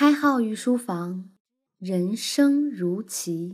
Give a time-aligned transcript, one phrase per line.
[0.00, 1.26] 开号御书房，
[1.78, 3.52] 人生如棋。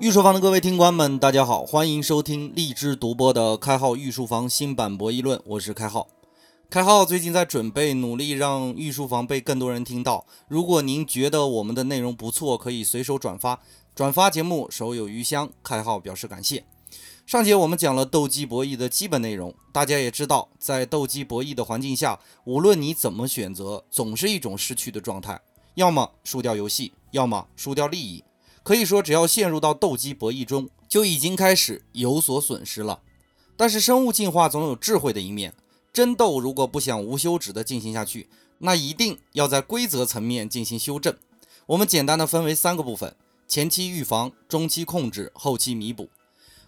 [0.00, 6.06] 御书房的各位听官们，大家好，欢迎收听荔枝独播的《开号御书房新版博弈论》，我是开号。
[6.70, 10.26] 开号最近在准备，努力让御书房被更多人听到。
[10.48, 13.62] 如果您觉得我们的内容不错，可以随手转发，
[13.94, 15.48] 转发节目手有余香。
[15.62, 16.66] 开号表示感谢。
[17.24, 25.40] 上节我们讲了斗鸡博弈的基本内容，大家也知道，在斗鸡博弈的环境下，无论你怎么选择，总是一种失去的状态，
[25.76, 28.22] 要么输掉游戏，要么输掉利益。
[28.62, 33.00] 可以说，只要陷入到斗鸡博弈中，就已经开始有所损失了。
[33.56, 35.54] 但是生物进化总有智慧的一面，
[35.98, 41.12] 争斗如果不想无休止的进行下去，那一定要在规则层面进行修正。
[41.66, 43.16] 我们简单的分为三个部分：
[43.48, 46.08] 前期预防、中期控制、后期弥补。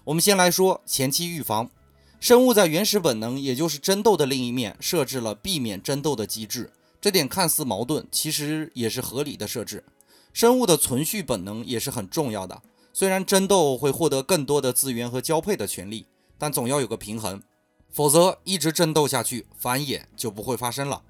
[0.03, 1.71] 我们先来说前期预防。
[2.19, 6.73] 生物在原始本能，也就是争斗的另一面，设置了避免争斗的机制。
[7.01, 9.85] 这点看似矛盾，其实也是合理的设置。
[10.33, 12.61] 生物的存续本能也是很重要的。
[12.93, 17.41] 虽然争斗会获得更多的资源和交配的权利，但总要有个平衡，
[17.91, 21.03] 否则一直争斗下去，繁衍就不会发生了。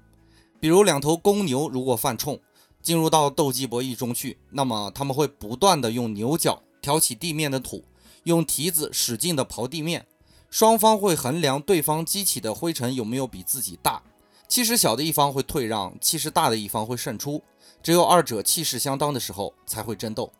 [0.59, 2.39] 比如两头公牛如果犯冲，
[2.81, 7.83] 进入到斗鸡博弈中去，那么他们会不断的用牛角挑起地面的土，
[8.23, 10.07] 用蹄子使劲的刨地面。
[10.49, 14.03] 双方会衡量对方激起的灰尘有没有比自己大，
[14.47, 17.41] 气势小的一方会退让，气势大的一方会胜出。
[17.81, 20.31] 只有二者气势相当的时候才会争斗。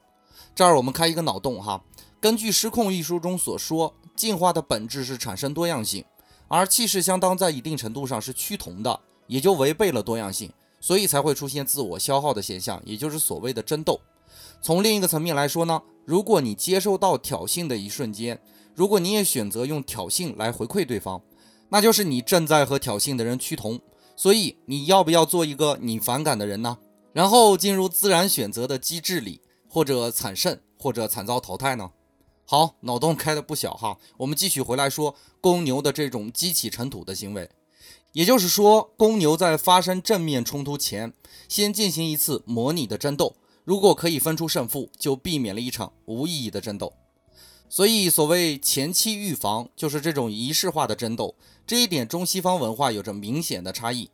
[0.53, 1.81] 这儿我们开一个脑洞哈，
[2.19, 6.03] 根据《失控》一书中所说，进化的本质是产生多样性，
[6.52, 14.02] 而气势相当在一定程度上是趋同的，也就违背了多样性，所以才会出现自我消耗的现象，也就是所谓的争斗。
[14.62, 18.38] 从另一个层面来说呢，如果你接受到挑衅的一瞬间，
[18.76, 21.22] 如果你也选择用挑衅来回馈对方，
[21.70, 23.80] 那就是你正在和挑衅的人趋同。
[24.18, 26.78] 所以你要不要做一个你反感的人呢？
[27.14, 29.40] 然后进入自然选择的机制里，
[29.70, 31.92] 或者惨胜，或者惨遭淘汰呢？
[32.51, 33.97] 好，脑洞开的不小哈。
[34.17, 37.50] 我们继续回来说公牛的这种激起尘土的行为，
[38.12, 41.13] 也就是说，公牛在发生正面冲突前，
[41.47, 46.91] 先进行一次模拟的争斗，如果可以分出胜负，就避免了一场无意义的争斗。
[47.69, 51.33] 所以，所谓前期预防，就是这种仪式化的争斗。
[51.66, 54.09] 这一点中西方文化有着明显的差异。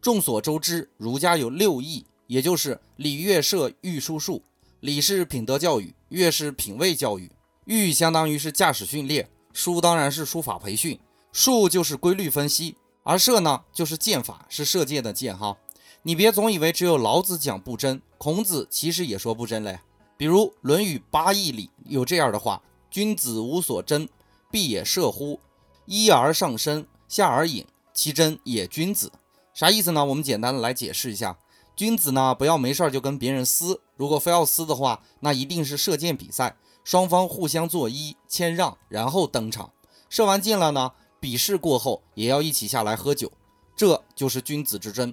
[0.00, 2.06] 众所周知，儒家有六艺。
[2.26, 4.42] 也就是礼乐射御书数，
[4.80, 7.30] 礼是品德教育，乐是品味教育，
[7.66, 11.00] 御相当于是驾驶训练，书当然是书法培训，
[11.32, 15.56] 术就是规律分析，而射呢就是箭法，是射箭的箭哈。
[16.02, 19.80] 你别总以为只有老子讲不争，孔子其实也说不争嘞。
[20.16, 24.08] 比如《论语八义》里有这样的话：“君子无所争，
[24.48, 25.40] 必也射乎？
[25.86, 29.10] 一而上升，下而隐，其争也君子。”
[29.52, 30.04] 啥意思呢？
[30.04, 31.36] 我们简单的来解释一下。
[31.76, 33.82] 君子呢，不要没事就跟别人撕。
[33.96, 39.70] 如果非要撕的话，那一定是射箭比赛，双方互相作揖谦让，然后登场。
[40.08, 43.30] 射完箭了呢，比试过后也要一起下来喝酒，
[43.76, 45.12] 这就是君子之争。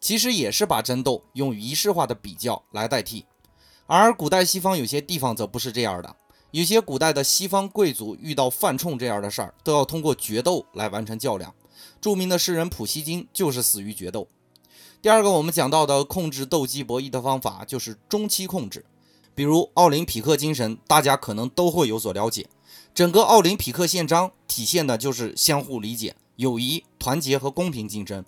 [0.00, 3.26] 其实也是把争斗用仪式化的比较来代替。
[3.86, 6.16] 而古代西方有些地方则不是这样的，
[6.52, 11.54] 有些古代的西方贵族遇到犯冲这样的事儿，都要通过决斗来完成较量。
[12.00, 14.26] 著名的诗人普希金就是死于决斗。
[15.02, 18.84] 第二个，我们讲到的控制斗鸡博弈的方法就是中期控制，
[19.34, 22.46] 比如奥林匹克精神，大家可能都会有所了解。
[22.94, 28.22] 整个奥林匹克宪章体现的就是相互理解、友谊、团结和公平竞争。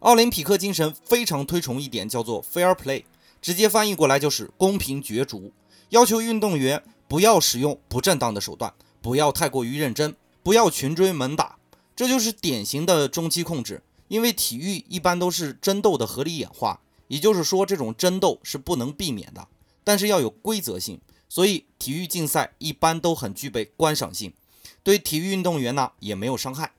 [0.00, 3.04] 奥林匹克精神非常推崇一点叫做 fair play，
[3.40, 5.50] 直接翻译过来就是公平角逐，
[5.88, 11.56] 要求运动员不要使用不正当的手段，不要太过于认真，不要群追猛打，
[11.96, 13.82] 这就是典型的中期控制。
[14.12, 19.48] 因为体育一般都是争斗的合理演化，也就是说，这种争斗是不能避免的，
[19.82, 21.00] 但是要有规则性，
[21.30, 24.34] 所以体育竞赛一般都很具备观赏性，
[24.82, 26.72] 对体育运动员呢也没有伤害。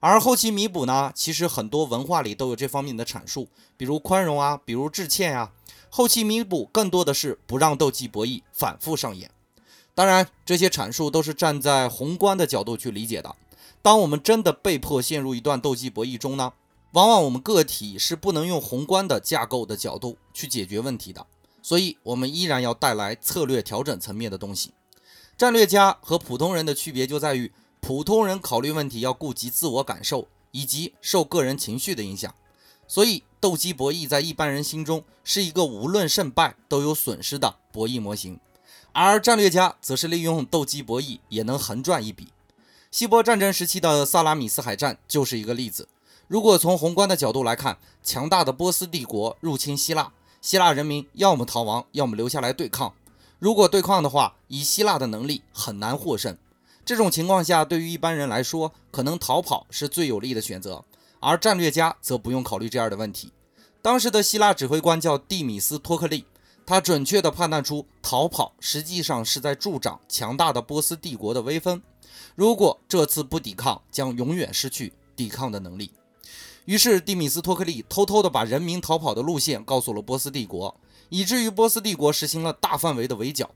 [0.00, 3.48] 而后期弥补呢，其实很多文化里都有这方面的阐述，
[3.78, 5.52] 比如宽容啊，比如致歉呀。
[5.88, 9.30] 后期弥补更多的是不让斗技博弈反复上演。
[9.94, 13.34] 当然，这些阐述都是站在宏观的角度去理解的。
[13.80, 16.52] 当我们真的被迫陷入一段斗技博弈中呢？
[16.94, 21.26] 往往我们个体是不能用宏观的架构的角度去解决问题的，
[21.60, 24.72] 所以我们依然要带来策略调整层面的东西。
[25.36, 32.32] 战略家和普通人的区别就在于，普通人考虑问题要顾及自我感受以及受个人情绪的影响，
[32.86, 38.38] 所以斗鸡博弈在一般人心中是一个无论胜败都有损失的博弈模型，
[38.92, 42.28] 而战略家则是利用斗鸡博弈也能横赚一笔。
[42.92, 45.88] 希波战争时期的萨拉米斯海战就是一个例子。
[46.26, 52.94] 如果从宏观的角度来看，强大的波斯帝国入侵希腊，希腊人民要么逃亡，要么留下来对抗。
[53.38, 56.36] 如果对抗的话，以希腊的能力很难获胜。
[56.84, 60.84] 这种情况下，对于一般人来说，可能逃跑是最有利的选择，
[61.20, 63.32] 而战略家则不用考虑这样的问题。
[63.82, 66.24] 当时的希腊指挥官叫蒂米斯托克利，
[66.64, 71.82] 他准确地判断出逃跑实际上是在助长强大的波斯帝国的威风。
[72.34, 75.90] 如果这次不抵抗，将永远失去抵抗的能力。
[76.64, 80.74] 于是，蒂米斯托克利偷偷地把人民逃跑的路线告诉了波斯帝国，
[81.10, 83.50] 以至于波斯帝国实行了大范围的围剿。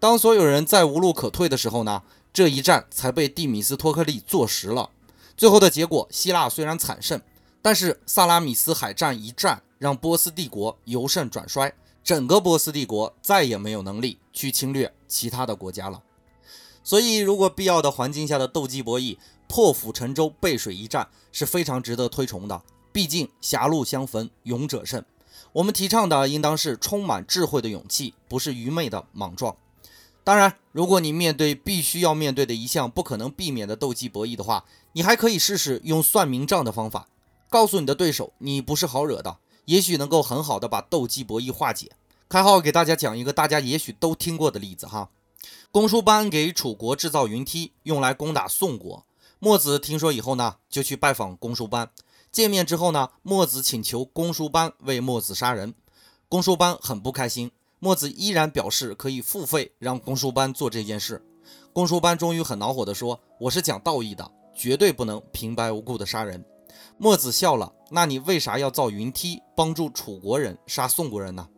[0.00, 2.02] 当所有人再无路可退的时候呢？
[2.30, 4.90] 这一战才被蒂米斯托克利坐实了。
[5.36, 7.20] 最后的结果，希腊虽然惨胜，
[7.62, 11.72] 但是萨拉米斯海战一战让波斯帝国由盛转衰，
[12.04, 16.02] 整个波斯帝国再也没有能力去侵略其他的国家了。
[16.84, 19.16] 所以，如果必要的环境下的斗鸡博弈，
[19.48, 22.62] 破釜沉舟、背水一战是非常值得推崇的。
[22.92, 25.04] 毕竟狭路相逢勇者胜，
[25.52, 29.56] 我们提倡的应当是充满智慧的勇气，不是愚昧的莽撞。
[30.24, 37.08] 当然，如果你面对必须要面对的一项不可能避免的斗鸡博弈的话，你还可以试试用算明账的方法，
[37.48, 41.92] 告诉你的对手你不是好惹的，也许能够很好的把斗鸡博弈化解。
[42.28, 45.08] 开号给大家讲一个大家也许都听过的例子哈，
[45.70, 49.06] 公输班给楚国制造云梯，用来攻打宋国。
[49.40, 51.90] 墨子听说以后呢，就去拜访公输班。
[52.32, 55.74] 见面之后呢，墨子请求公输班为墨子杀人，
[56.28, 57.52] 公输班很不开心。
[57.78, 61.24] 墨子依然表示可以付费让公输班做这件事。
[61.72, 66.44] 公输班终于很恼火地说：“我是讲道义的，绝对不能平白无故的杀人。”
[66.98, 71.48] 墨子笑了：“那你为啥要造云梯帮助楚国人杀宋国人呢？”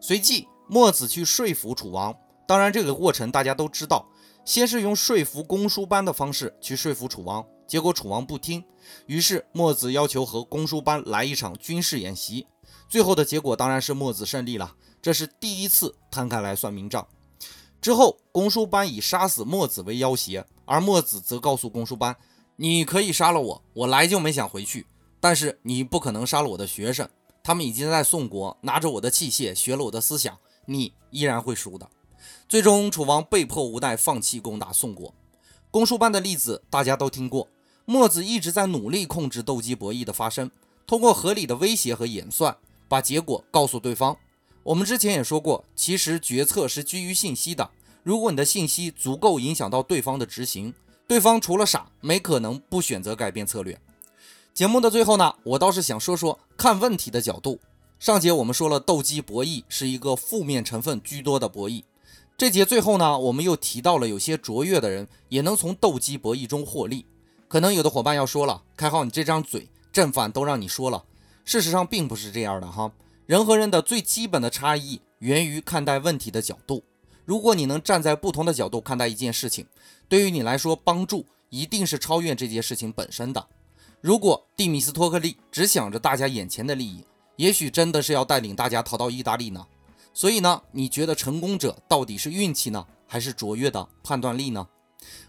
[0.00, 2.14] 随即，墨子去说服楚王。
[2.46, 4.06] 当然，这个过程大家都知道，
[4.44, 8.62] 先是用说服公输班的方式去说服楚王，结果楚王不听，
[9.06, 12.46] 于是墨子要求和公输班来一场军事演习。
[12.88, 14.76] 最后的结果当然是墨子胜利了。
[15.00, 17.06] 这是第一次摊开来算明账。
[17.80, 22.16] 之后，公输班以杀死墨子为要挟，而墨子则告诉公输班
[22.56, 24.86] ：“你可以杀了我，我来就没想回去。
[25.20, 27.08] 但是你不可能杀了我的学生，
[27.42, 31.88] 他们已经在宋国拿着我的器械学了我的思想，你依然会输的。”
[32.48, 35.12] 最终，楚王被迫无奈放弃攻打宋国。
[35.70, 37.48] 公输班的例子大家都听过，
[37.84, 40.50] 墨子一直在努力控制斗鸡博弈的发生，
[40.86, 42.56] 通过合理的威胁和演算，
[42.88, 44.16] 把结果告诉对方。
[44.62, 47.70] 我们之前也说过，其实决策是基于信息的。
[48.02, 50.72] 如果你的信息足够影响到对方的执行，
[51.06, 53.78] 对方除了傻，没可能不选择改变策略。
[54.54, 57.58] 节目的最后呢，我倒是想说说看问题的角度。
[57.98, 61.82] 上节我们说了，斗鸡博弈是一个负面成分居多的博弈。
[62.36, 67.06] 这节最后呢，我们又提到了有些卓越的人也能从斗鸡博弈中获利。
[67.46, 71.04] 可能有的伙伴要说了，开号你这张嘴正反都让你说了，
[71.44, 72.90] 事实上并不是这样的哈。
[73.26, 76.82] 人和人的最基本的差异源于看待问题的角度。
[77.24, 79.66] 如果你能站在不同的角度看待一件事情，
[80.08, 83.46] 对于你来说，帮助一定是超越这件事情本身的。
[84.00, 87.04] 如果蒂米斯托克利只想着大家眼前的利益，
[87.36, 89.64] 也许真的是要带领大家逃到意大利呢。
[90.14, 94.66] 所以呢，你觉得成功者到底是运气呢，还是卓越的判断力呢？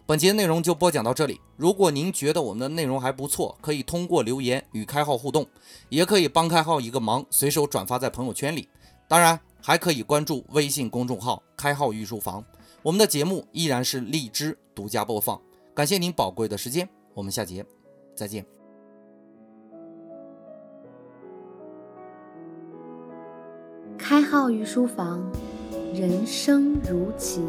[0.06, 1.42] 本节内容就播讲到这里。
[1.58, 5.46] 如果您觉得我们的内容还不错，可以通过留言与开号互动，
[5.90, 8.70] 也可以帮开号一个忙，随手转发在朋友圈里。
[9.08, 12.46] 当然，还可以关注微信公众号“开号御书房”。
[12.84, 15.42] 我们的节目依然是荔枝独家播放。
[15.74, 17.66] 感谢您宝贵的时间，我们下节
[18.16, 18.55] 再见。
[24.36, 25.24] 浩于书房
[25.94, 27.40] 人生如棋。